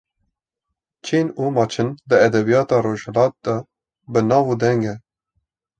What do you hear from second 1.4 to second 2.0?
û Maçin